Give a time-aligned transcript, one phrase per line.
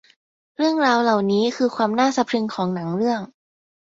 [0.55, 3.21] เรื่องราวเหล่านี้คือความน่าสะพรึงของหนังเรื่อง